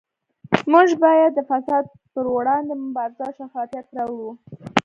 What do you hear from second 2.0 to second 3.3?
پروړاندې مبارزه